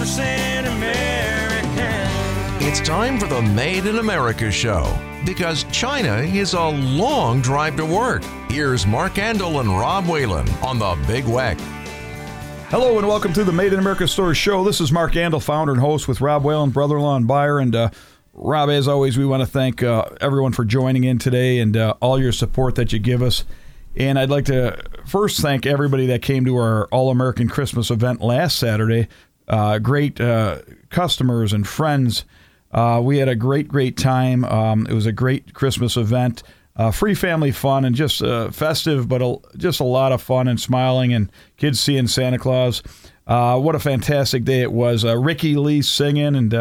[0.00, 2.66] 100% American.
[2.66, 7.84] It's time for the Made in America show because China is a long drive to
[7.84, 8.24] work.
[8.48, 11.60] Here's Mark Andol and Rob Whalen on the Big Weck.
[12.70, 14.64] Hello and welcome to the Made in America Store Show.
[14.64, 17.58] This is Mark Andol, founder and host with Rob Whalen, brother-in-law and buyer.
[17.58, 17.90] And uh,
[18.32, 21.92] Rob, as always, we want to thank uh, everyone for joining in today and uh,
[22.00, 23.44] all your support that you give us.
[23.96, 28.22] And I'd like to first thank everybody that came to our All American Christmas event
[28.22, 29.08] last Saturday.
[29.50, 32.24] Uh, great uh, customers and friends.
[32.72, 34.44] Uh, we had a great, great time.
[34.44, 36.42] Um, it was a great Christmas event.
[36.76, 40.48] Uh, free family fun and just uh, festive, but a, just a lot of fun
[40.48, 42.82] and smiling and kids seeing Santa Claus.
[43.26, 45.04] Uh, what a fantastic day it was.
[45.04, 46.54] Ricky Lee singing and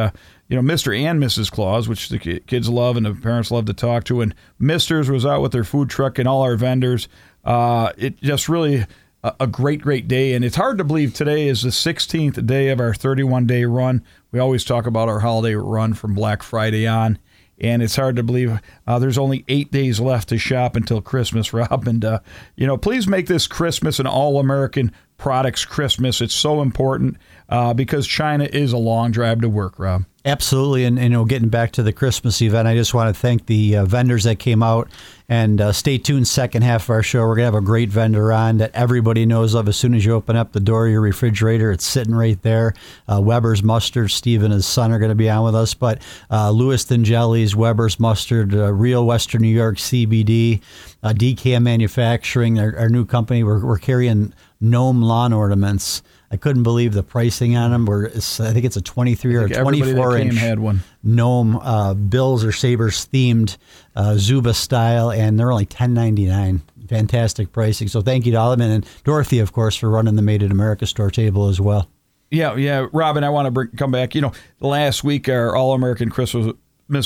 [0.49, 0.99] you know, Mr.
[0.99, 1.51] and Mrs.
[1.51, 4.21] Claus, which the kids love and the parents love to talk to.
[4.21, 7.07] And Mister's was out with their food truck and all our vendors.
[7.45, 8.85] Uh, it just really
[9.23, 10.33] a, great, great day.
[10.33, 14.03] And it's hard to believe today is the 16th day of our 31 day run.
[14.31, 17.19] We always talk about our holiday run from Black Friday on.
[17.61, 21.51] And it's hard to believe uh, there's only eight days left to shop until Christmas,
[21.53, 21.87] Rob.
[21.87, 22.19] And, uh,
[22.55, 26.21] you know, please make this Christmas an all American products Christmas.
[26.21, 27.17] It's so important
[27.49, 30.05] uh, because China is a long drive to work, Rob.
[30.25, 33.19] Absolutely, and, and, you know, getting back to the Christmas event, I just want to
[33.19, 34.89] thank the uh, vendors that came out.
[35.29, 36.27] And uh, stay tuned.
[36.27, 39.53] Second half of our show, we're gonna have a great vendor on that everybody knows
[39.53, 39.67] of.
[39.67, 42.73] As soon as you open up the door of your refrigerator, it's sitting right there.
[43.07, 44.09] Uh, Weber's mustard.
[44.09, 45.75] Steve and his son are going to be on with us.
[45.75, 50.61] But uh, Lewiston jellies, Weber's mustard, uh, real Western New York CBD,
[51.03, 51.13] uh,
[51.59, 53.43] Manufacturing, our, our new company.
[53.43, 56.01] We're, we're carrying gnome lawn ornaments.
[56.31, 57.85] I couldn't believe the pricing on them.
[57.85, 60.81] Were I think it's a 23 or 24 inch had one.
[61.03, 63.57] Gnome uh, bills or sabers themed
[63.95, 66.61] uh, Zuba style, and they're only 10.99.
[66.87, 67.87] Fantastic pricing.
[67.87, 70.87] So thank you to them and Dorothy, of course, for running the Made in America
[70.87, 71.87] store table as well.
[72.31, 73.23] Yeah, yeah, Robin.
[73.23, 74.13] I want to bring, come back.
[74.15, 76.53] You know, last week our All American Christmas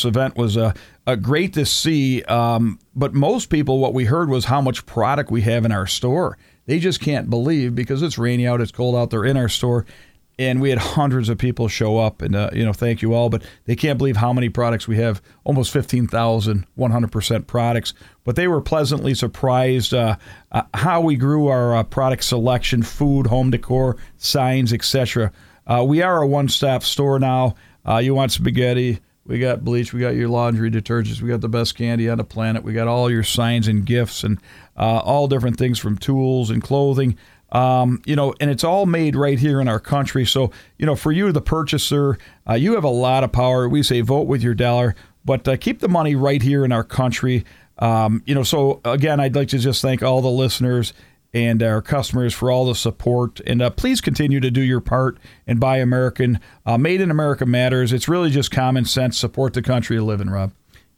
[0.05, 0.73] event was uh,
[1.07, 2.23] uh, great to see.
[2.23, 5.87] Um, but most people, what we heard was how much product we have in our
[5.87, 6.37] store.
[6.65, 9.09] They just can't believe because it's rainy out, it's cold out.
[9.09, 9.85] They're in our store,
[10.39, 12.21] and we had hundreds of people show up.
[12.21, 13.29] And uh, you know, thank you all.
[13.29, 15.21] But they can't believe how many products we have.
[15.43, 17.93] Almost fifteen thousand, one hundred percent products.
[18.23, 20.15] But they were pleasantly surprised uh,
[20.51, 25.31] uh, how we grew our uh, product selection, food, home decor, signs, etc.
[25.67, 27.55] Uh, we are a one-stop store now.
[27.87, 28.99] Uh, you want spaghetti?
[29.25, 29.93] We got bleach.
[29.93, 31.21] We got your laundry detergents.
[31.21, 32.63] We got the best candy on the planet.
[32.63, 34.37] We got all your signs and gifts and
[34.75, 37.17] all different things from tools and clothing.
[37.53, 40.25] Um, you know, and it's all made right here in our country.
[40.25, 42.17] So, you know, for you, the purchaser,
[42.49, 43.69] uh, you have a lot of power.
[43.69, 46.83] We say vote with your dollar, but uh, keep the money right here in our
[46.83, 47.45] country.
[47.77, 50.93] Um, you know, so again, I'd like to just thank all the listeners
[51.33, 53.39] and our customers for all the support.
[53.45, 56.39] And uh, please continue to do your part and buy American.
[56.65, 57.93] Uh, Made in America matters.
[57.93, 59.17] It's really just common sense.
[59.17, 60.53] Support the country you live in, Rob.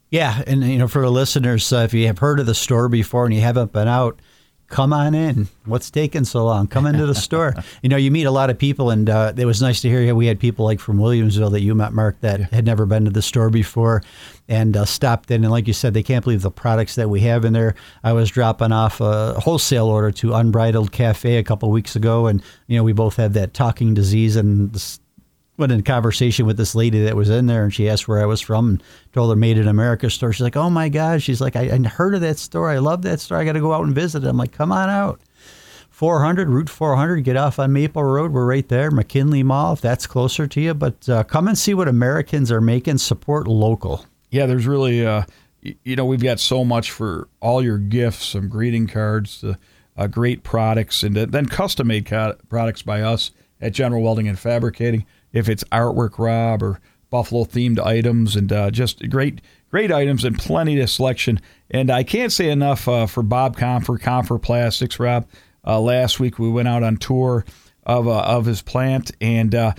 [0.10, 2.88] Yeah, and you know, for the listeners, uh, if you have heard of the store
[2.88, 4.22] before and you haven't been out,
[4.68, 5.48] come on in.
[5.66, 6.68] What's taking so long?
[6.68, 7.54] Come into the store.
[7.82, 10.02] You know, you meet a lot of people, and uh, it was nice to hear
[10.02, 10.16] you.
[10.16, 12.48] we had people like from Williamsville that you met, Mark, that yeah.
[12.52, 14.02] had never been to the store before
[14.48, 15.44] and uh, stopped in.
[15.44, 17.76] And like you said, they can't believe the products that we have in there.
[18.04, 22.42] I was dropping off a wholesale order to Unbridled Cafe a couple weeks ago, and
[22.68, 24.74] you know, we both had that talking disease and.
[24.74, 25.00] This,
[25.58, 28.26] went in conversation with this lady that was in there and she asked where I
[28.26, 28.84] was from and
[29.14, 30.34] told her Made in America store.
[30.34, 31.22] She's like, oh my God.
[31.22, 32.70] She's like, I, I heard of that store.
[32.70, 33.38] I love that store.
[33.38, 34.28] I got to go out and visit it.
[34.28, 35.22] I'm like, come on out.
[35.90, 38.34] 400, Route 400, get off on Maple Road.
[38.34, 38.92] We're right there.
[38.92, 40.74] McKinley Mall, if that's closer to you.
[40.74, 42.98] But uh, come and see what Americans are making.
[42.98, 44.06] Support local.
[44.30, 45.24] Yeah, there's really, uh,
[45.62, 49.56] you know, we've got so much for all your gifts, some greeting cards, uh,
[49.96, 55.06] uh great products, and then custom made products by us at General Welding and Fabricating
[55.36, 56.80] if it's artwork, Rob, or
[57.12, 61.40] Buffalo themed items, and uh, just great, great items and plenty of selection.
[61.70, 65.28] And I can't say enough uh, for Bob Comfort, Comfort Plastics, Rob.
[65.68, 67.46] Uh, last week we went out on tour
[67.84, 69.74] of uh, of his plant, and uh,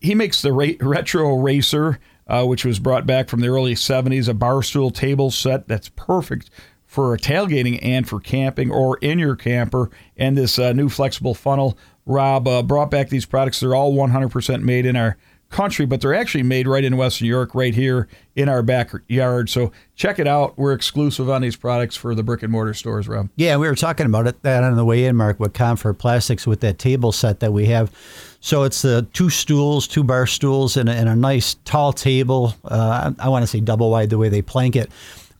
[0.00, 4.34] he makes the retro racer, uh, which was brought back from the early '70s, a
[4.34, 6.50] bar stool table set that's perfect
[6.86, 12.46] for tailgating and for camping or in your camper, and this new flexible funnel Rob
[12.46, 13.60] uh, brought back these products.
[13.60, 15.16] They're all 100% made in our
[15.50, 19.48] country, but they're actually made right in Western York, right here in our backyard.
[19.48, 20.58] So check it out.
[20.58, 23.30] We're exclusive on these products for the brick and mortar stores, Rob.
[23.36, 26.46] Yeah, we were talking about it that on the way in, Mark, with Comfort Plastics
[26.46, 27.92] with that table set that we have.
[28.40, 32.54] So it's the two stools, two bar stools, and a, and a nice tall table.
[32.64, 34.90] Uh, I, I want to say double wide the way they plank it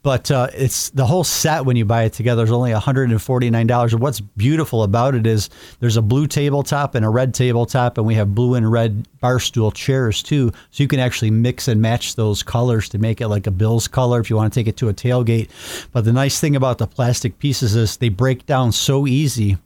[0.05, 3.93] But uh, it's the whole set when you buy it together is only $149.
[3.93, 5.49] And what's beautiful about it is
[5.81, 9.41] there's a blue tabletop and a red tabletop, and we have blue and red bar
[9.41, 10.53] stool chairs too.
[10.73, 13.89] So you can actually mix and match those colors to make it like a Bills
[13.89, 15.49] color if you want to take it to a tailgate.
[15.91, 19.57] But the nice thing about the plastic pieces is they break down so easy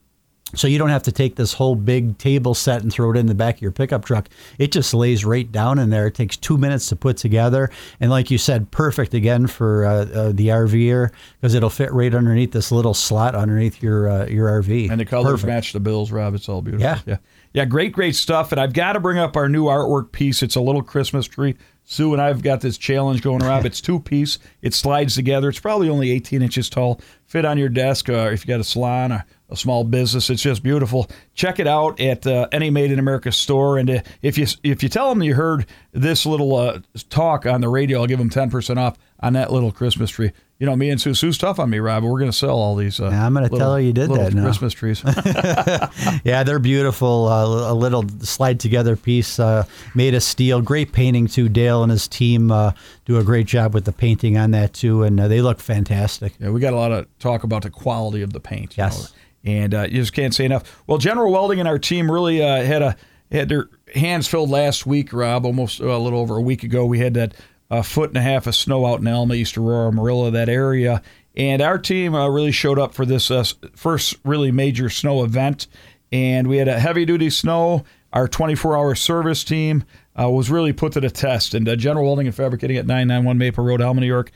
[0.55, 3.27] so you don't have to take this whole big table set and throw it in
[3.27, 4.29] the back of your pickup truck.
[4.59, 6.07] It just lays right down in there.
[6.07, 9.91] It takes two minutes to put together, and like you said, perfect again for uh,
[9.91, 11.11] uh, the RVer
[11.41, 14.91] because it'll fit right underneath this little slot underneath your uh, your RV.
[14.91, 15.49] And the colors Perfect.
[15.49, 16.35] match the bills, Rob.
[16.35, 16.85] It's all beautiful.
[16.85, 17.01] Yeah.
[17.07, 17.17] yeah,
[17.53, 17.65] yeah.
[17.65, 18.53] Great, great stuff.
[18.53, 20.43] And I've got to bring up our new artwork piece.
[20.43, 21.57] It's a little Christmas tree.
[21.85, 23.65] Sue and I've got this challenge going, Rob.
[23.65, 24.39] It's two piece.
[24.61, 25.49] It slides together.
[25.49, 27.01] It's probably only 18 inches tall.
[27.25, 30.29] Fit on your desk, uh, if you got a salon or a small business.
[30.31, 31.09] It's just beautiful.
[31.35, 33.79] Check it out at uh, any Made in America store.
[33.79, 37.61] And uh, if you if you tell them you heard this little uh, talk on
[37.61, 40.33] the radio, I'll give them 10% off on that little Christmas tree.
[40.61, 42.03] You know, me and Sue, Sue's tough on me, Rob.
[42.03, 42.99] But we're going to sell all these.
[43.01, 44.43] Uh, Yeah, I'm gonna little- tell her you did that now.
[44.43, 45.03] Christmas trees.
[46.25, 47.29] Yeah, they're beautiful.
[47.29, 49.65] Uh, a little slide together piece uh,
[49.95, 50.61] made of steel.
[50.61, 51.49] Great painting too.
[51.49, 52.73] Dale and his team uh,
[53.05, 56.33] do a great job with the painting on that too, and uh, they look fantastic.
[56.41, 58.77] Yeah, we got a lot of talk about the quality of the paint.
[58.77, 59.13] Yes.
[59.13, 59.19] know,
[59.49, 60.83] and uh, you just can't say enough.
[60.87, 62.97] Well, General Welding and our team really uh, had a
[63.33, 65.47] had their hands filled last week, Rob.
[65.47, 67.35] Almost uh, a little over a week ago, we had that
[67.71, 71.03] uh, foot and a half of snow out in Elma, East Aurora, Marilla, that area,
[71.35, 75.67] and our team uh, really showed up for this uh, first really major snow event.
[76.13, 77.85] And we had a heavy duty snow.
[78.13, 79.85] Our 24 hour service team
[80.17, 81.55] was really put to the test.
[81.55, 84.33] And General Welding and Fabricating at 991 Maple Road, Elma, New York,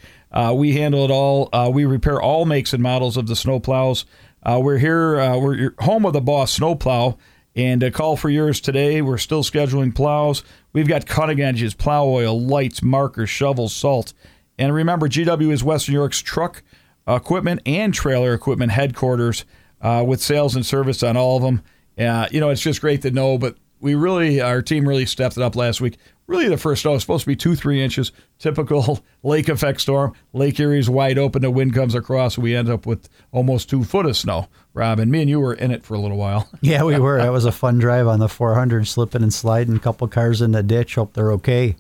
[0.53, 1.49] we handle it all.
[1.73, 4.05] We repair all makes and models of the snow plows.
[4.45, 7.17] Uh, we're here, uh, we're your home of the Boss Snowplow.
[7.55, 9.03] And a call for yours today.
[9.03, 10.43] We're still scheduling plows.
[10.73, 14.15] We've got cutting edges, plow oil, lights, markers, shovels, salt.
[14.59, 16.63] And remember, GW is Western York's truck
[17.07, 19.45] equipment and trailer equipment headquarters
[19.83, 21.63] uh, with sales and service on all of them.
[21.99, 25.37] Uh, you know, it's just great to know, but we really, our team really stepped
[25.37, 25.99] it up last week.
[26.33, 28.11] Really, the first snow was supposed to be two, three inches.
[28.39, 30.15] Typical lake effect storm.
[30.33, 31.43] Lake Erie's wide open.
[31.43, 32.39] The wind comes across.
[32.39, 34.49] We end up with almost two foot of snow.
[34.73, 36.49] Rob and me and you were in it for a little while.
[36.63, 37.19] Yeah, we were.
[37.19, 39.77] That was a fun drive on the 400, slipping and sliding.
[39.77, 40.95] A couple cars in the ditch.
[40.95, 41.77] Hope they're okay.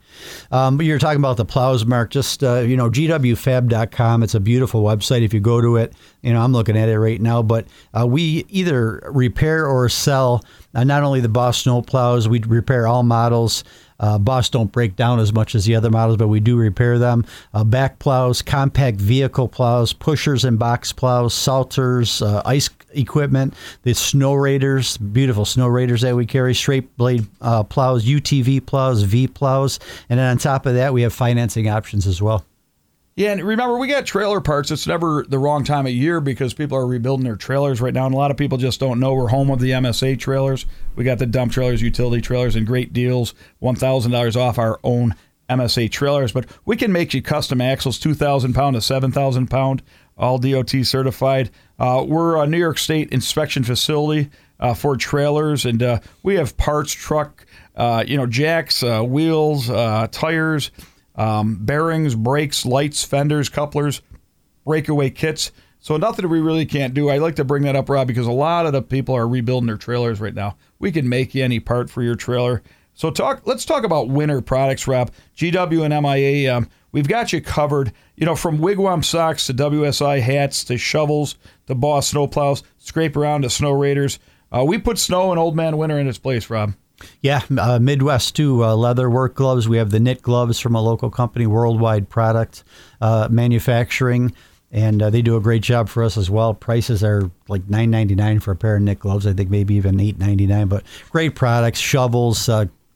[0.51, 2.11] Um, but you're talking about the plows, Mark.
[2.11, 4.23] Just uh, you know, gwfab.com.
[4.23, 5.23] It's a beautiful website.
[5.23, 7.43] If you go to it, you know, I'm looking at it right now.
[7.43, 7.67] But
[7.99, 10.45] uh, we either repair or sell
[10.75, 12.29] uh, not only the Boss snow plows.
[12.29, 13.65] We repair all models.
[14.03, 16.99] Uh, Boss don't break down as much as the other models, but we do repair
[16.99, 17.25] them.
[17.55, 23.55] Uh, back plows, compact vehicle plows, pushers and box plows, salters, uh, ice equipment,
[23.85, 29.03] the snow raiders, beautiful snow raiders that we carry, straight blade uh, plows, UTV plows,
[29.03, 29.79] V plows,
[30.11, 32.45] and then on top of that, we have financing options as well.
[33.15, 34.71] Yeah, and remember, we got trailer parts.
[34.71, 38.07] It's never the wrong time of year because people are rebuilding their trailers right now.
[38.07, 40.65] And a lot of people just don't know we're home of the MSA trailers.
[40.97, 45.15] We got the dump trailers, utility trailers, and great deals $1,000 off our own
[45.51, 46.33] MSA trailers.
[46.33, 49.83] But we can make you custom axles, 2,000 pound to 7,000 pound,
[50.17, 51.51] all DOT certified.
[51.79, 56.57] Uh, we're a New York State inspection facility uh, for trailers, and uh, we have
[56.57, 57.45] parts, truck,
[57.77, 60.71] uh, you know, jacks, uh, wheels, uh, tires
[61.15, 64.03] um, bearings, brakes, lights, fenders, couplers,
[64.65, 65.53] breakaway kits.
[65.81, 67.09] So nothing we really can't do.
[67.09, 69.67] I like to bring that up, Rob, because a lot of the people are rebuilding
[69.67, 70.57] their trailers right now.
[70.79, 72.63] We can make you any part for your trailer.
[72.95, 73.43] So talk.
[73.47, 75.11] Let's talk about winter products, Rob.
[75.37, 76.55] GW and MIA.
[76.55, 77.93] Um, we've got you covered.
[78.17, 81.37] You know, from wigwam socks to WSI hats to shovels
[81.67, 84.19] to Boss snowplows, scrape around to snow raiders.
[84.55, 86.75] Uh, we put snow and old man winter in its place, Rob.
[87.21, 88.65] Yeah, uh, Midwest too.
[88.65, 89.69] Uh, leather work gloves.
[89.69, 92.65] We have the knit gloves from a local company, Worldwide Product
[93.01, 94.33] uh, Manufacturing,
[94.71, 96.55] and uh, they do a great job for us as well.
[96.55, 99.27] Prices are like nine ninety nine for a pair of knit gloves.
[99.27, 100.69] I think maybe even eight ninety nine.
[100.69, 101.79] But great products.
[101.79, 102.49] Shovels.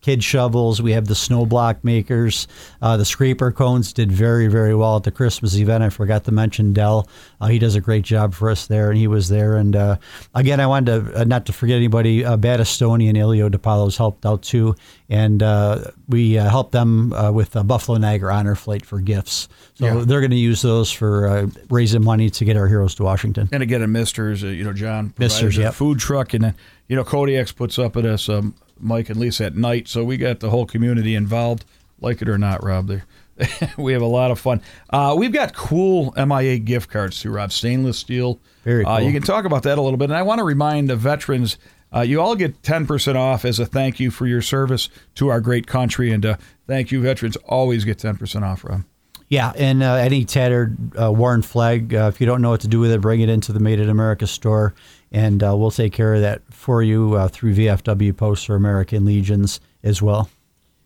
[0.06, 0.80] Kid shovels.
[0.80, 2.46] We have the snow block makers.
[2.80, 5.82] Uh, the scraper cones did very, very well at the Christmas event.
[5.82, 7.08] I forgot to mention Dell.
[7.40, 9.56] Uh, he does a great job for us there, and he was there.
[9.56, 9.96] And uh,
[10.32, 12.24] again, I wanted to uh, not to forget anybody.
[12.24, 14.76] Uh, Battistoni and Ilio DiPaolo's helped out too,
[15.08, 19.48] and uh, we uh, helped them uh, with a Buffalo Niagara Honor Flight for gifts.
[19.74, 20.04] So Yeah.
[20.04, 23.48] they're going to use those for uh, raising money to get our heroes to Washington.
[23.50, 25.74] And again, at Mister's, uh, you know, John Mister's, a yep.
[25.74, 26.54] food truck, and then
[26.86, 29.88] you know, Kodiak's puts up at us, um, Mike and Lisa at night.
[29.88, 31.64] So we got the whole community involved,
[32.00, 32.88] like it or not, Rob.
[32.88, 33.04] There,
[33.76, 34.62] we have a lot of fun.
[34.90, 37.52] Uh, we've got cool MIA gift cards too, Rob.
[37.52, 38.40] Stainless steel.
[38.64, 40.90] Very Uh, you can talk about that a little bit, and I want to remind
[40.90, 41.58] the veterans.
[41.94, 45.40] Uh, you all get 10% off as a thank you for your service to our
[45.40, 46.10] great country.
[46.10, 47.36] And uh, thank you, veterans.
[47.46, 48.82] Always get 10% off, Rob.
[49.28, 52.68] Yeah, and uh, any tattered, uh, worn flag, uh, if you don't know what to
[52.68, 54.72] do with it, bring it into the Made in America store,
[55.10, 59.04] and uh, we'll take care of that for you uh, through VFW Posts or American
[59.04, 60.30] Legions as well.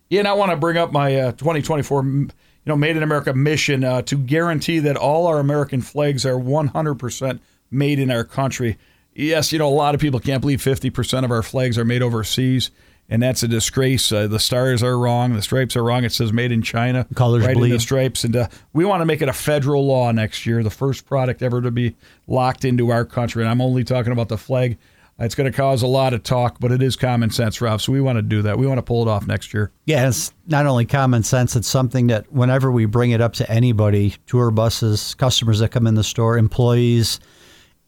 [0.08, 2.30] Yeah, and I want to bring up my uh, 2024, you
[2.64, 7.98] know, Made in America mission to guarantee that all our American flags are 100% made
[7.98, 8.78] in our country.
[9.14, 12.02] Yes, you know, a lot of people can't believe 50% of our flags are made
[12.02, 12.70] overseas,
[13.10, 14.10] and that's a disgrace.
[14.10, 16.04] Uh, the stars are wrong, the stripes are wrong.
[16.04, 17.72] It says made in China, Colors right in bleed.
[17.72, 20.70] the stripes, and uh, we want to make it a federal law next year, the
[20.70, 23.42] first product ever to be locked into our country.
[23.42, 24.78] And I'm only talking about the flag.
[25.18, 27.82] It's going to cause a lot of talk, but it is common sense, Rob.
[27.82, 28.58] So we want to do that.
[28.58, 29.70] We want to pull it off next year.
[29.84, 33.50] Yeah, it's not only common sense, it's something that whenever we bring it up to
[33.50, 37.20] anybody, tour buses, customers that come in the store, employees,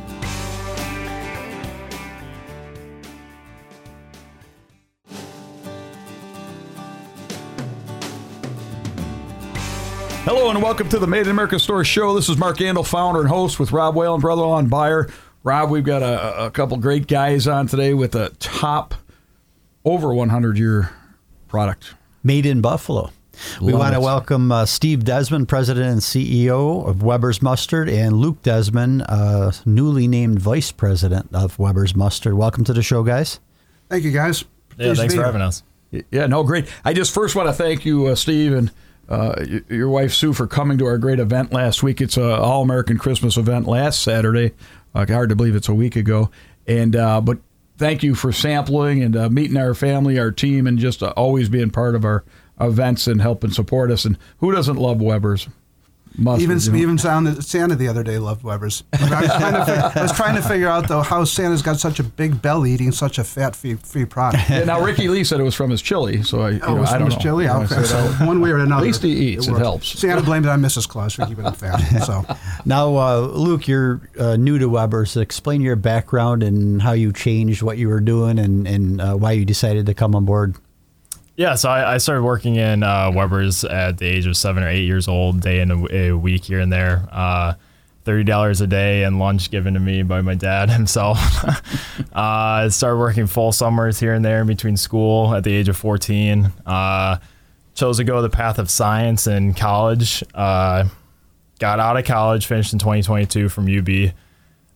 [10.24, 12.16] Hello and welcome to the Made in America Store Show.
[12.16, 15.10] This is Mark Andol, founder and host with Rob Whalen, brother-in-law buyer.
[15.44, 18.96] Rob, we've got a, a couple great guys on today with a top
[19.84, 20.92] over 100 year
[21.50, 21.96] product.
[22.24, 23.12] Made in Buffalo.
[23.60, 28.16] We Love want to welcome uh, Steve Desmond, President and CEO of Weber's Mustard, and
[28.16, 32.36] Luke Desmond, uh, newly named Vice President of Weber's Mustard.
[32.36, 33.40] Welcome to the show, guys.
[33.90, 34.46] Thank you, guys.
[34.78, 35.64] Yeah, Pleased thanks for having us.
[36.10, 36.68] Yeah, no, great.
[36.86, 38.72] I just first want to thank you, uh, Steve, and
[39.10, 42.02] uh, your wife Sue for coming to our great event last week.
[42.02, 44.54] It's a All American Christmas event last Saturday.
[44.96, 46.30] Uh, hard to believe it's a week ago.
[46.68, 47.40] And uh, but
[47.78, 51.50] thank you for sampling and uh, meeting our family, our team, and just uh, always
[51.50, 52.24] being part of our
[52.60, 54.06] events and helping support us.
[54.06, 55.48] And who doesn't love Weber's?
[56.16, 56.78] Mustard, Even you know?
[56.78, 58.84] even Santa, Santa the other day loved Weber's.
[58.94, 61.80] I was, trying to fig- I was trying to figure out though how Santa's got
[61.80, 64.44] such a big belly eating such a fat free, free product.
[64.50, 66.78] Yeah, now Ricky Lee said it was from his chili, so I, you Oh, know,
[66.78, 67.22] it was I from don't his know.
[67.22, 67.50] chili.
[67.50, 68.82] Okay, so so one way or another.
[68.84, 69.48] At least he eats.
[69.48, 69.62] It works.
[69.64, 70.00] helps.
[70.00, 70.88] Santa blamed it on Mrs.
[70.88, 71.80] Claus for keeping him fat.
[72.06, 72.24] So
[72.66, 75.18] Now, uh, Luke, you're uh, new to Weber's.
[75.18, 79.32] Explain your background and how you changed what you were doing and, and uh, why
[79.32, 80.56] you decided to come on board.
[81.36, 84.70] Yeah, so I, I started working in uh, Weber's at the age of seven or
[84.70, 87.08] eight years old, day in a, a week here and there.
[87.12, 87.54] Uh,
[88.06, 91.18] Thirty dollars a day and lunch given to me by my dad himself.
[91.46, 91.54] uh,
[92.14, 95.78] I started working full summers here and there in between school at the age of
[95.78, 96.52] fourteen.
[96.66, 97.20] Uh,
[97.76, 100.22] chose to go the path of science in college.
[100.34, 100.86] Uh,
[101.60, 104.14] got out of college, finished in 2022 from UB.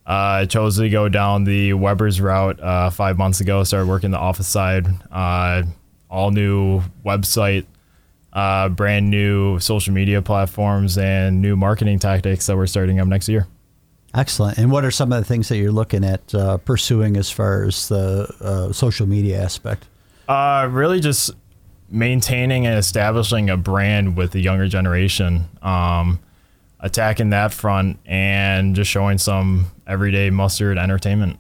[0.05, 3.65] I uh, chose to go down the Weber's route uh, five months ago.
[3.65, 4.87] Started working the office side.
[5.11, 5.63] Uh,
[6.09, 7.65] all new website,
[8.33, 13.27] uh, brand new social media platforms, and new marketing tactics that we're starting up next
[13.27, 13.47] year.
[14.13, 14.57] Excellent.
[14.57, 17.63] And what are some of the things that you're looking at uh, pursuing as far
[17.63, 19.85] as the uh, social media aspect?
[20.27, 21.31] Uh, really just
[21.89, 26.19] maintaining and establishing a brand with the younger generation, um,
[26.79, 31.39] attacking that front, and just showing some everyday mustard entertainment.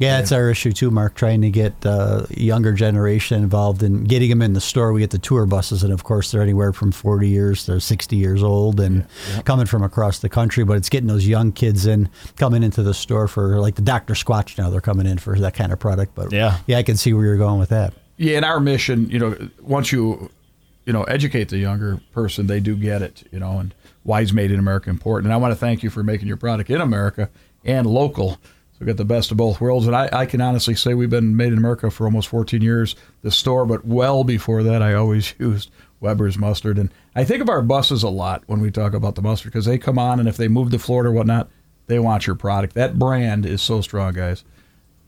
[0.00, 1.14] Yeah, that's our issue too, Mark.
[1.14, 4.94] Trying to get uh, younger generation involved and getting them in the store.
[4.94, 8.16] We get the tour buses, and of course, they're anywhere from 40 years to 60
[8.16, 9.42] years old and yeah, yeah.
[9.42, 10.64] coming from across the country.
[10.64, 14.14] But it's getting those young kids in, coming into the store for like the Dr.
[14.14, 14.70] Squatch now.
[14.70, 16.14] They're coming in for that kind of product.
[16.14, 17.92] But yeah, yeah, I can see where you're going with that.
[18.16, 20.30] Yeah, and our mission, you know, once you,
[20.86, 24.32] you know, educate the younger person, they do get it, you know, and why is
[24.32, 25.26] made in America important.
[25.26, 27.28] And I want to thank you for making your product in America
[27.66, 28.38] and local
[28.80, 29.86] we got the best of both worlds.
[29.86, 32.96] And I, I, can honestly say we've been made in America for almost 14 years,
[33.20, 35.70] the store, but well before that, I always used
[36.00, 36.78] Weber's mustard.
[36.78, 39.66] And I think of our buses a lot when we talk about the mustard because
[39.66, 41.50] they come on, and if they move to Florida or whatnot,
[41.86, 42.74] they want your product.
[42.74, 44.44] That brand is so strong, guys.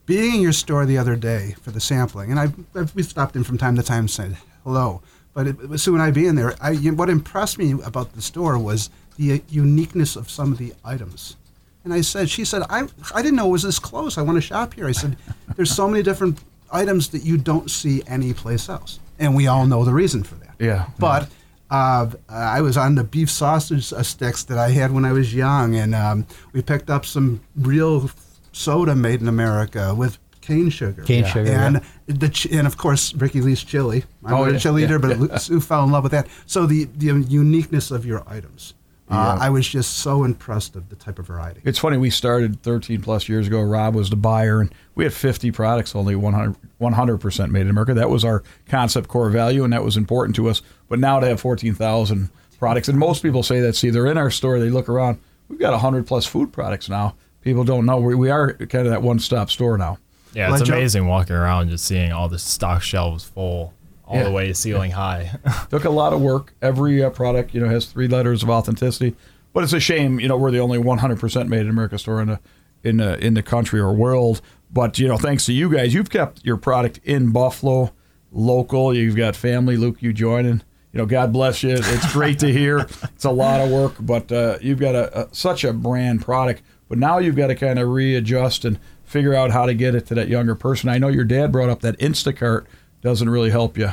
[0.04, 3.36] Being in your store the other day for the sampling, and I've, I've we stopped
[3.36, 5.00] in from time to time and said hello.
[5.32, 9.42] But it, soon I being there, I, what impressed me about the store was the
[9.48, 11.36] uniqueness of some of the items
[11.84, 14.18] and I said, she said, I, I didn't know it was this close.
[14.18, 14.86] I want to shop here.
[14.86, 15.16] I said,
[15.56, 16.38] there's so many different
[16.70, 19.00] items that you don't see anyplace else.
[19.18, 20.54] And we all know the reason for that.
[20.58, 20.86] Yeah.
[20.98, 21.28] But
[21.70, 25.34] uh, I was on the beef sausage uh, sticks that I had when I was
[25.34, 28.10] young, and um, we picked up some real
[28.52, 31.02] soda made in America with cane sugar.
[31.02, 31.30] Cane yeah.
[31.30, 31.50] sugar.
[31.50, 31.74] And,
[32.06, 32.14] yeah.
[32.14, 34.04] the ch- and of course, Ricky Lee's chili.
[34.24, 36.28] I'm oh, a chili eater, but Sue fell in love with that.
[36.46, 38.74] So the, the uniqueness of your items.
[39.10, 41.60] Uh, I was just so impressed of the type of variety.
[41.64, 43.60] It's funny, we started 13 plus years ago.
[43.60, 47.92] Rob was the buyer, and we had 50 products, only 100, percent made in America.
[47.92, 50.62] That was our concept core value, and that was important to us.
[50.88, 54.30] But now to have 14,000 products, and most people say that, see, they're in our
[54.30, 57.14] store, they look around, we've got 100 plus food products now.
[57.42, 57.98] People don't know.
[57.98, 59.98] We, we are kind of that one stop store now.
[60.32, 63.74] Yeah, it's amazing walking around just seeing all the stock shelves full
[64.12, 64.24] all yeah.
[64.24, 65.38] the way ceiling high.
[65.70, 66.52] Took a lot of work.
[66.60, 69.16] Every uh, product, you know, has three letters of authenticity.
[69.54, 72.28] But it's a shame, you know, we're the only 100% made in America store in
[72.28, 72.40] the
[72.84, 74.42] in the in the country or world.
[74.70, 77.92] But you know, thanks to you guys, you've kept your product in Buffalo,
[78.30, 78.94] local.
[78.94, 80.02] You've got family, Luke.
[80.02, 80.62] You joining.
[80.92, 81.70] You know, God bless you.
[81.70, 82.86] It's great to hear.
[83.14, 86.60] It's a lot of work, but uh, you've got a, a, such a brand product.
[86.88, 90.06] But now you've got to kind of readjust and figure out how to get it
[90.06, 90.88] to that younger person.
[90.90, 92.66] I know your dad brought up that Instacart
[93.00, 93.92] doesn't really help you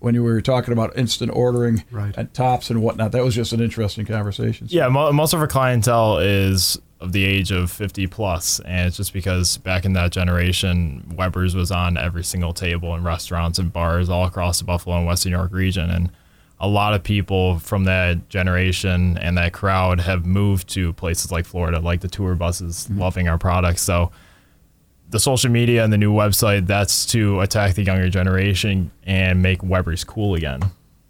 [0.00, 2.16] when you were talking about instant ordering right.
[2.16, 3.12] at tops and whatnot.
[3.12, 4.68] That was just an interesting conversation.
[4.68, 4.76] So.
[4.76, 8.96] Yeah, mo- most of our clientele is of the age of 50 plus, and it's
[8.96, 13.72] just because back in that generation, Weber's was on every single table in restaurants and
[13.72, 16.10] bars all across the Buffalo and Western New York region, and
[16.60, 21.44] a lot of people from that generation and that crowd have moved to places like
[21.44, 23.00] Florida, like the tour buses, mm-hmm.
[23.00, 23.82] loving our products.
[23.82, 24.10] So
[25.10, 29.62] the social media and the new website that's to attack the younger generation and make
[29.62, 30.60] Weber's cool again.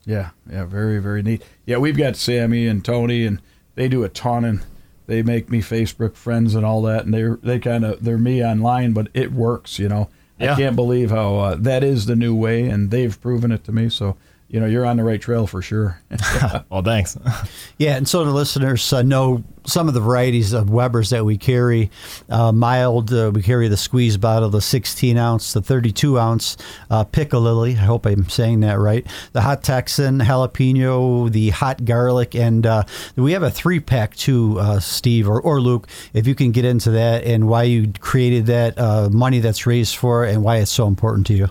[0.04, 1.42] Yeah, yeah, very very neat.
[1.66, 3.42] Yeah, we've got Sammy and Tony, and
[3.74, 4.64] they do a ton, and
[5.06, 8.44] they make me Facebook friends and all that, and they they kind of they're me
[8.44, 10.08] online, but it works, you know.
[10.38, 10.52] Yeah.
[10.52, 13.72] I can't believe how uh, that is the new way, and they've proven it to
[13.72, 13.88] me.
[13.88, 14.16] So
[14.48, 16.00] you know you're on the right trail for sure.
[16.70, 17.16] well, thanks.
[17.78, 21.36] yeah, and so the listeners uh, know some of the varieties of Weber's that we
[21.36, 21.90] carry.
[22.30, 26.56] Uh, mild, uh, we carry the squeeze bottle, the 16 ounce, the 32 ounce
[26.90, 27.72] uh, piccalilli.
[27.72, 29.06] I hope I'm saying that right.
[29.32, 32.84] The hot Texan, jalapeno, the hot garlic, and uh,
[33.16, 35.88] we have a three pack too, uh, Steve or, or Luke.
[36.14, 39.96] If you can get into that and why you created that, uh, money that's raised
[39.96, 41.50] for, it, and why it's so important to you.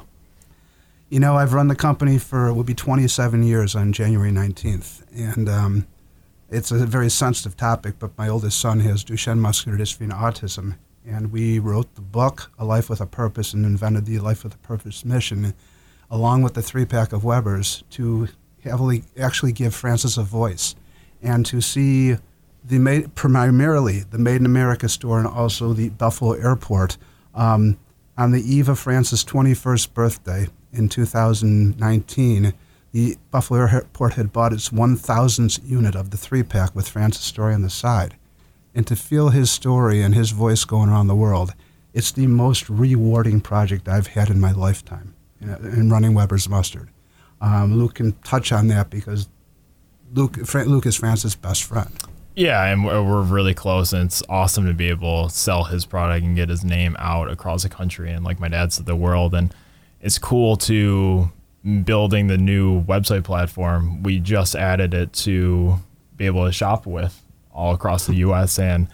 [1.10, 5.04] You know, I've run the company for it will be 27 years on January 19th,
[5.15, 5.88] and um,
[6.50, 7.96] it's a very sensitive topic.
[7.98, 12.52] But my oldest son has Duchenne muscular dystrophy and autism, and we wrote the book
[12.60, 15.54] A Life with a Purpose and invented the Life with a Purpose mission,
[16.12, 18.28] along with the three pack of Weber's, to
[18.65, 20.76] heavily actually give Francis a voice,
[21.24, 22.17] and to see
[22.65, 26.98] the primarily the Made in America store and also the Buffalo Airport
[27.34, 27.78] um,
[28.17, 32.53] on the eve of Francis' 21st birthday in 2019,
[32.91, 37.53] the Buffalo Airport had bought its 1,000th unit of the three pack with Francis' story
[37.53, 38.15] on the side.
[38.73, 41.53] And to feel his story and his voice going around the world,
[41.93, 46.89] it's the most rewarding project I've had in my lifetime in running Weber's Mustard.
[47.41, 49.27] Um, Luke can touch on that because
[50.13, 51.91] Luke, Luke is Francis' best friend.
[52.36, 55.86] Yeah, and we're we're really close, and it's awesome to be able to sell his
[55.86, 58.95] product and get his name out across the country and, like my dad said, the
[58.95, 59.34] world.
[59.34, 59.53] And
[60.01, 61.31] it's cool to
[61.83, 64.03] building the new website platform.
[64.03, 65.75] We just added it to
[66.15, 68.60] be able to shop with all across the U.S.
[68.60, 68.88] and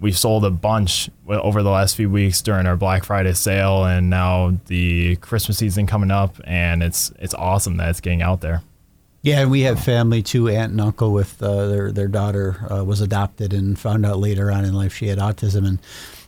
[0.00, 4.10] we've sold a bunch over the last few weeks during our Black Friday sale, and
[4.10, 8.62] now the Christmas season coming up, and it's it's awesome that it's getting out there.
[9.22, 10.48] Yeah, and we have family too.
[10.48, 14.52] Aunt and uncle with uh, their their daughter uh, was adopted and found out later
[14.52, 15.66] on in life she had autism.
[15.66, 15.78] And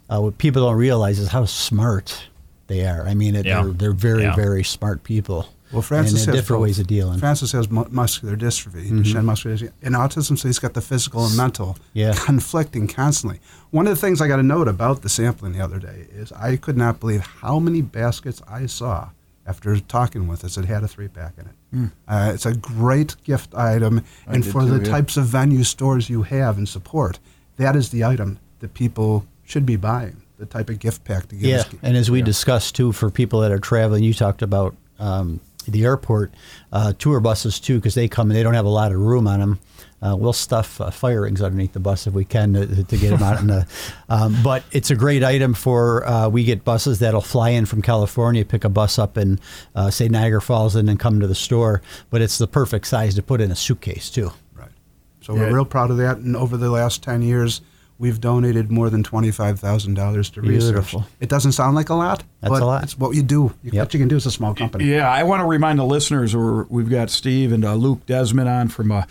[0.09, 2.29] uh, what people don't realize is how smart
[2.67, 3.07] they are.
[3.07, 3.63] I mean, it, Yeah.
[3.63, 4.35] they're they're very Yeah.
[4.37, 5.49] very smart people.
[5.73, 6.69] Well, Francis and has there are different both.
[6.69, 7.19] ways of dealing.
[7.19, 11.27] Francis has mu- muscular dystrophy, Duchenne muscular dystrophy, and autism, so he's got the physical
[11.27, 12.15] and mental Yeah.
[12.15, 13.41] conflicting constantly.
[13.73, 16.31] One of the things I got to note about the sampling the other day is
[16.33, 19.09] I could not believe how many baskets I saw
[19.45, 21.91] after talking with us It had a three pack in it.
[22.09, 24.91] Uh, it's a great gift item, I and for too, the yeah.
[24.97, 27.19] types of venue stores you have and support,
[27.57, 30.19] that is the item that people should be buying.
[30.39, 31.49] The type of gift pack to give.
[31.49, 34.77] Yeah, us- and as we discussed too, for people that are traveling, you talked about
[34.99, 36.33] um, the airport
[36.73, 39.27] uh, tour buses too, because they come and they don't have a lot of room
[39.27, 39.59] on them.
[40.03, 43.11] Uh, we'll stuff uh, fire rings underneath the bus if we can to, to get
[43.11, 43.41] them out.
[43.41, 43.67] In the,
[44.11, 47.81] um, but it's a great item for uh, we get buses that'll fly in from
[47.81, 49.41] California, pick a bus up in
[49.75, 51.81] uh, say Niagara Falls, and then come to the store.
[52.11, 54.33] But it's the perfect size to put in a suitcase too.
[54.55, 54.69] Right.
[55.23, 56.19] So we're real proud of that.
[56.19, 57.63] And over the last 10 years,
[57.99, 60.73] we've donated more than $25,000 to research.
[60.73, 61.05] Beautiful.
[61.21, 62.83] It doesn't sound like a lot, That's but a lot.
[62.85, 63.55] it's what you do.
[63.63, 63.75] Yep.
[63.75, 64.85] What you can do as a small company.
[64.85, 68.49] Yeah, I want to remind the listeners, or we've got Steve and uh, Luke Desmond
[68.49, 69.05] on from, uh,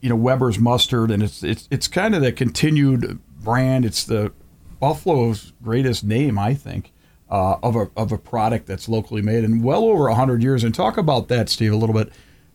[0.00, 3.84] you know, Weber's Mustard, and it's it's it's kind of the continued brand.
[3.84, 4.32] It's the
[4.80, 6.92] Buffalo's greatest name, I think,
[7.30, 10.64] uh, of a of a product that's locally made and well over hundred years.
[10.64, 12.12] And talk about that, Steve, a little bit.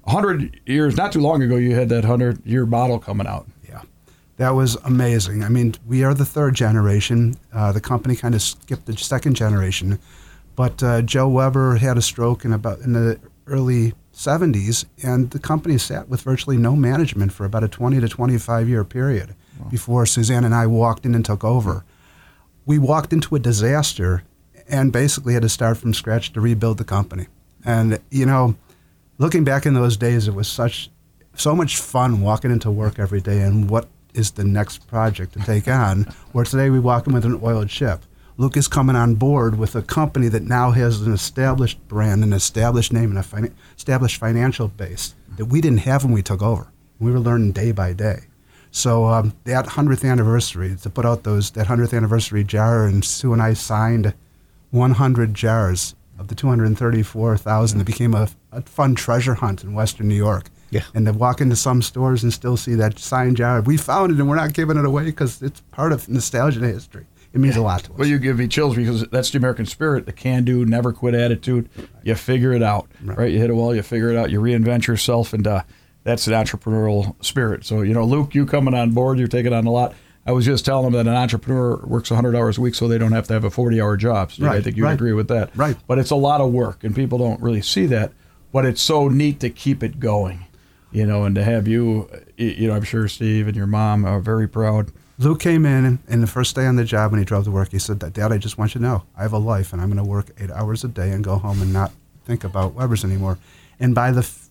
[0.07, 3.47] hundred years, not too long ago, you had that hundred year bottle coming out.
[4.41, 5.43] That was amazing.
[5.43, 7.36] I mean, we are the third generation.
[7.54, 9.99] Uh, the company kind of skipped the second generation,
[10.56, 15.38] but uh, Joe Weber had a stroke in about in the early 70s, and the
[15.38, 19.36] company sat with virtually no management for about a 20 to 25 year period
[19.69, 21.86] before Suzanne and I walked in and took over.
[22.65, 24.23] We walked into a disaster
[24.67, 27.27] and basically had to start from scratch to rebuild the company.
[27.63, 28.56] And you know,
[29.19, 30.89] looking back in those days, it was such
[31.36, 35.39] so much fun walking into work every day and what is the next project to
[35.39, 36.04] take on.
[36.32, 38.06] Where today we walk in with an oiled ship.
[38.38, 42.34] Luke is coming on board with a company that now has an established brand, an
[42.34, 46.41] established name, and a fin- established financial base that we didn't have when we took
[46.41, 46.71] over.
[47.00, 48.21] We were learning day by day.
[48.71, 53.34] So um, that hundredth anniversary to put out those that hundredth anniversary jar, and Sue
[53.34, 54.13] and I signed
[54.71, 57.82] 100 jars of the 234,000.
[57.82, 60.50] It became a, a fun treasure hunt in Western New York.
[60.71, 60.84] Yeah.
[60.93, 64.19] And to walk into some stores and still see that sign jar, we found it
[64.19, 67.05] and we're not giving it away because it's part of nostalgia and history.
[67.34, 67.97] It means a lot to us.
[67.97, 71.13] Well, you give me chills because that's the American spirit, the can do, never quit
[71.13, 71.69] attitude.
[72.03, 73.31] You figure it out, right.
[73.31, 75.63] You hit a wall, you figure it out, you reinvent yourself, and uh,
[76.03, 77.63] that's an entrepreneurial spirit.
[77.63, 79.93] So, you know, Luke, you coming on board, you're taking on a lot.
[80.25, 82.97] I was just telling them that an entrepreneur works 100 hours a week so they
[82.97, 84.31] don't have to have a 40 hour job.
[84.31, 84.93] Steve, I think you right.
[84.93, 85.55] agree with that.
[85.55, 85.77] Right.
[85.88, 88.12] But it's a lot of work, and people don't really see that.
[88.51, 90.45] But it's so neat to keep it going,
[90.91, 94.19] you know, and to have you, you know, I'm sure Steve and your mom are
[94.19, 94.91] very proud.
[95.17, 97.71] Luke came in, and the first day on the job when he drove to work,
[97.71, 99.88] he said, Dad, I just want you to know I have a life, and I'm
[99.91, 101.91] going to work eight hours a day and go home and not
[102.25, 103.38] think about Weber's anymore.
[103.80, 104.49] And by the f-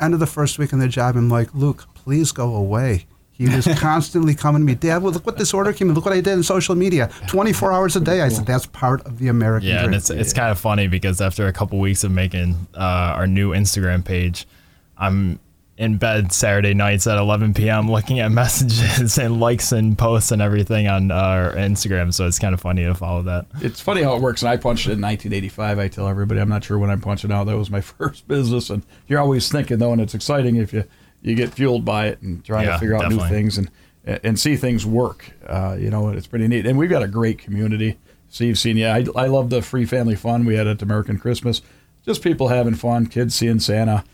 [0.00, 3.06] end of the first week on the job, I'm like, Luke, please go away.
[3.32, 5.94] He was constantly coming to me, Dad, well, look what this order came in.
[5.94, 7.10] Look what I did in social media.
[7.28, 8.20] 24 hours a day.
[8.20, 9.86] I said, that's part of the American Yeah, dream.
[9.86, 12.80] and it's it's kind of funny because after a couple weeks of making uh,
[13.16, 14.46] our new Instagram page,
[14.98, 15.38] I'm
[15.78, 17.90] in bed Saturday nights at 11 p.m.
[17.90, 22.14] looking at messages and likes and posts and everything on our Instagram.
[22.14, 23.46] So it's kind of funny to follow that.
[23.60, 24.42] It's funny how it works.
[24.42, 25.78] And I punched it in 1985.
[25.78, 27.44] I tell everybody I'm not sure when I'm punching out.
[27.44, 30.84] That was my first business, and you're always thinking though, and it's exciting if you
[31.22, 33.70] you get fueled by it and trying Yeah, to figure out new things and
[34.04, 35.32] and see things work.
[35.46, 36.66] Uh, you know, it's pretty neat.
[36.66, 37.98] And we've got a great community.
[38.28, 38.94] So you've seen yeah.
[38.94, 41.62] I, I love the free family fun we had at American Christmas.
[42.04, 44.04] Just people having fun, kids seeing Santa.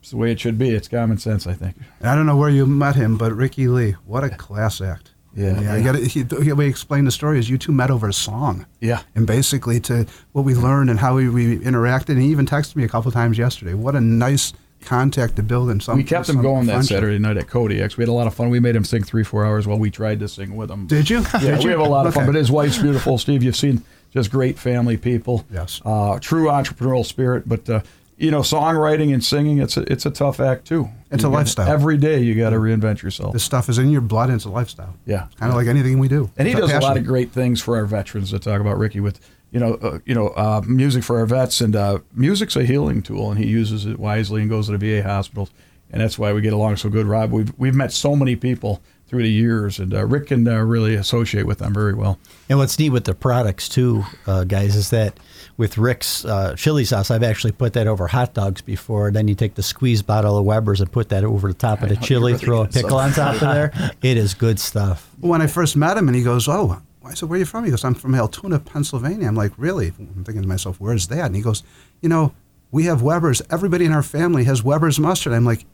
[0.00, 0.70] It's the way it should be.
[0.70, 1.76] It's common sense, I think.
[2.00, 5.12] And I don't know where you met him, but Ricky Lee, what a class act.
[5.34, 5.60] Yeah.
[5.60, 5.76] yeah.
[5.76, 8.12] You gotta, he, the way he explained the story is you two met over a
[8.12, 8.66] song.
[8.80, 9.02] Yeah.
[9.14, 12.10] And basically to what we learned and how we, we interacted.
[12.10, 13.74] And he even texted me a couple times yesterday.
[13.74, 15.96] What a nice contact to build and some.
[15.96, 16.84] we kept him going that.
[16.84, 17.96] Saturday night at Kodiak's.
[17.96, 18.50] We had a lot of fun.
[18.50, 20.86] We made him sing three, four hours while we tried to sing with him.
[20.86, 21.20] Did you?
[21.34, 21.70] Yeah, Did we you?
[21.70, 22.26] have a lot of fun.
[22.26, 23.42] But his wife's beautiful, Steve.
[23.42, 25.44] You've seen just great family people.
[25.52, 25.80] Yes.
[25.84, 27.48] Uh, true entrepreneurial spirit.
[27.48, 27.82] But uh,
[28.20, 30.88] you know, songwriting and singing, it's a, it's a tough act too.
[31.10, 31.68] It's You a gotta- lifestyle.
[31.68, 33.32] Every day you got to reinvent yourself.
[33.32, 34.94] This stuff is in your blood and it's a lifestyle.
[35.06, 35.26] Yeah.
[35.26, 36.30] It's kind of like anything we do.
[36.36, 38.78] And he It's does a lot of great things for our veterans to talk about,
[38.78, 39.18] Ricky, with
[39.50, 43.02] you know, uh, you know, uh, music for our vets, and uh, music's a healing
[43.02, 45.50] tool, and he uses it wisely and goes to the VA hospitals,
[45.90, 47.04] and that's why we get along so good.
[47.06, 50.58] Rob, we've we've met so many people through the years, and uh, Rick can uh,
[50.60, 52.16] really associate with them very well.
[52.48, 55.18] And what's neat with the products too, uh, guys, is that
[55.60, 59.10] with Rick's uh, chili sauce, I've actually put that over hot dogs before.
[59.10, 61.90] Then you take the squeeze bottle of Weber's and put that over the top of
[61.90, 63.70] the know, chili, really throw a pickle on top of there.
[64.00, 65.10] It is good stuff.
[65.20, 67.66] When I first met him and he goes, Oh, I said, Where are you from?
[67.66, 69.28] He goes, I'm from Altoona, Pennsylvania.
[69.28, 69.88] I'm like, Really?
[69.98, 71.26] I'm thinking to myself, Where's that?
[71.26, 71.62] And he goes,
[72.00, 72.34] You know,
[72.70, 73.42] we have Weber's.
[73.50, 75.34] Everybody in our family has Weber's mustard.
[75.34, 75.66] I'm like,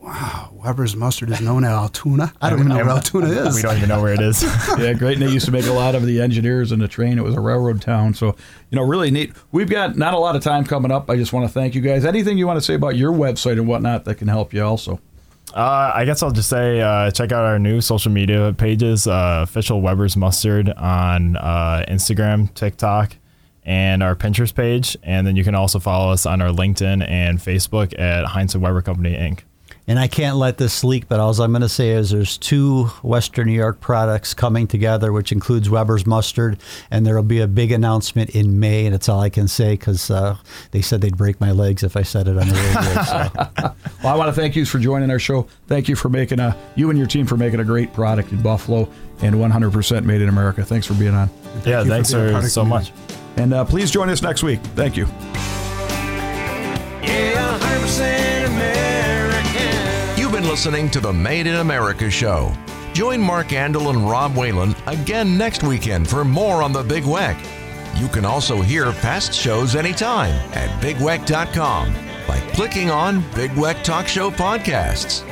[0.00, 2.32] Wow, Weber's mustard is known at Altoona.
[2.40, 3.56] I don't even know where Altoona is.
[3.56, 4.42] We don't even know where it is.
[4.78, 5.14] yeah, great.
[5.14, 7.18] And they used to make a lot of the engineers in the train.
[7.18, 8.14] It was a railroad town.
[8.14, 8.36] So,
[8.70, 9.32] you know, really neat.
[9.50, 11.10] We've got not a lot of time coming up.
[11.10, 12.04] I just want to thank you guys.
[12.04, 15.00] Anything you want to say about your website and whatnot that can help you also?
[15.52, 19.40] Uh, I guess I'll just say uh, check out our new social media pages, uh,
[19.42, 23.16] official Weber's Mustard on uh, Instagram, TikTok,
[23.64, 24.96] and our Pinterest page.
[25.02, 28.62] And then you can also follow us on our LinkedIn and Facebook at Heintz and
[28.62, 29.40] Weber Company Inc.
[29.88, 32.84] And I can't let this leak, but all I'm going to say is there's two
[33.02, 36.58] Western New York products coming together, which includes Weber's mustard,
[36.90, 39.72] and there will be a big announcement in May, and that's all I can say
[39.72, 40.36] because uh,
[40.70, 43.02] they said they'd break my legs if I said it on the radio.
[43.02, 43.74] So.
[44.02, 45.46] Well, I want to thank you for joining our show.
[45.68, 48.42] Thank you for making a you and your team for making a great product in
[48.42, 48.88] Buffalo
[49.20, 50.64] and 100% made in America.
[50.64, 51.30] Thanks for being on.
[51.64, 52.90] yeah, you for thanks for so community.
[52.90, 52.92] much.
[53.36, 54.60] And uh, please join us next week.
[54.74, 55.06] Thank you.
[60.52, 62.52] Listening to the Made in America show.
[62.92, 67.38] Join Mark Andol and Rob Whalen again next weekend for more on the Big Weck.
[67.98, 71.94] You can also hear past shows anytime at bigweck.com
[72.28, 75.26] by clicking on Big Weck Talk Show Podcasts.